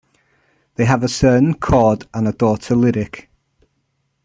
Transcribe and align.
They 0.77 0.85
have 0.85 1.03
a 1.03 1.07
son, 1.07 1.53
Chord, 1.53 2.07
and 2.11 2.27
a 2.27 2.31
daughter, 2.31 2.75
Lyric. 2.75 3.29